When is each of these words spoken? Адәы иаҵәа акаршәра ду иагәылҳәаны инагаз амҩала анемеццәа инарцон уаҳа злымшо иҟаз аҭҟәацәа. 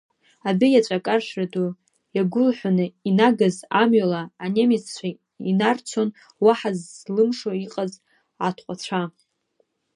Адәы 0.49 0.67
иаҵәа 0.71 0.95
акаршәра 0.99 1.45
ду 1.51 1.69
иагәылҳәаны 2.15 2.85
инагаз 3.09 3.55
амҩала 3.81 4.21
анемеццәа 4.43 5.07
инарцон 5.49 6.09
уаҳа 6.43 6.71
злымшо 6.83 7.51
иҟаз 7.65 7.91
аҭҟәацәа. 8.47 9.01